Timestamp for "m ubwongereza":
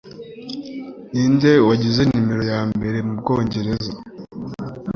3.07-3.91